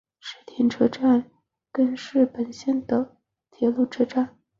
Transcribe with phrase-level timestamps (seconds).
[0.19, 1.29] 池田车站
[1.71, 3.17] 根室本线的
[3.51, 4.35] 铁路车站。